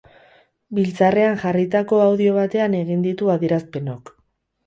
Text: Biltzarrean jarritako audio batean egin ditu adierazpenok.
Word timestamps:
Biltzarrean 0.77 1.35
jarritako 1.43 1.99
audio 2.07 2.33
batean 2.39 2.77
egin 2.79 3.05
ditu 3.09 3.31
adierazpenok. 3.35 4.11